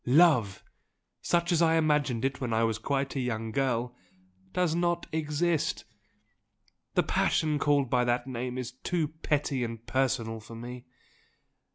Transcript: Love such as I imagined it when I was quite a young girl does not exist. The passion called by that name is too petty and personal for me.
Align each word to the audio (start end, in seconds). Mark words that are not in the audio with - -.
Love 0.07 0.63
such 1.21 1.51
as 1.51 1.61
I 1.61 1.75
imagined 1.75 2.25
it 2.25 2.41
when 2.41 2.53
I 2.53 2.63
was 2.63 2.79
quite 2.79 3.15
a 3.15 3.19
young 3.19 3.51
girl 3.51 3.95
does 4.51 4.73
not 4.73 5.05
exist. 5.11 5.85
The 6.95 7.03
passion 7.03 7.59
called 7.59 7.87
by 7.91 8.03
that 8.05 8.25
name 8.25 8.57
is 8.57 8.71
too 8.71 9.09
petty 9.09 9.63
and 9.63 9.85
personal 9.85 10.39
for 10.39 10.55
me. 10.55 10.85